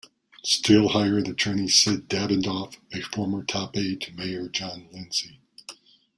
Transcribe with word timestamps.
Steel 0.41 0.87
hired 0.87 1.27
attorney 1.27 1.67
Sid 1.67 2.09
Davidoff, 2.09 2.77
a 2.91 3.01
former 3.03 3.43
top 3.43 3.77
aide 3.77 4.01
to 4.01 4.11
Mayor 4.13 4.47
John 4.47 4.89
Lindsay. 4.91 5.39